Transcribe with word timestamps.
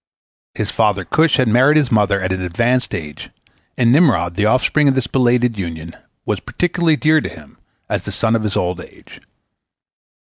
His 0.55 0.71
father 0.71 1.05
Cush 1.05 1.37
had 1.37 1.47
married 1.47 1.77
his 1.77 1.91
mother 1.91 2.19
at 2.21 2.33
an 2.33 2.41
advanced 2.41 2.95
age, 2.95 3.29
and 3.77 3.91
Nimrod, 3.91 4.33
the 4.33 4.47
offspring 4.47 4.87
of 4.87 4.95
this 4.95 5.05
belated 5.05 5.59
union, 5.59 5.95
was 6.25 6.39
particularly 6.39 6.95
dear 6.95 7.21
to 7.21 7.29
him 7.29 7.59
as 7.87 8.03
the 8.05 8.11
son 8.11 8.35
of 8.35 8.41
his 8.41 8.55
old 8.57 8.81
age. 8.83 9.21